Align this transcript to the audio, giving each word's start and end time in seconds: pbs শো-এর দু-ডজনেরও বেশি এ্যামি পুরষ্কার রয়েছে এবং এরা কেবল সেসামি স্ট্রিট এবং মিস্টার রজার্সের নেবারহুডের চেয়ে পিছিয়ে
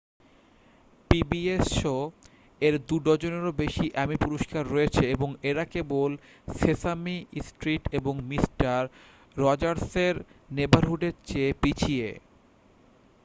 pbs 1.09 1.41
শো-এর 1.75 2.75
দু-ডজনেরও 2.87 3.51
বেশি 3.61 3.85
এ্যামি 3.91 4.17
পুরষ্কার 4.21 4.63
রয়েছে 4.67 5.03
এবং 5.15 5.29
এরা 5.49 5.63
কেবল 5.73 6.11
সেসামি 6.55 7.17
স্ট্রিট 7.47 7.83
এবং 7.99 8.13
মিস্টার 8.31 8.79
রজার্সের 9.35 10.15
নেবারহুডের 10.51 11.13
চেয়ে 11.27 11.51
পিছিয়ে 11.61 12.09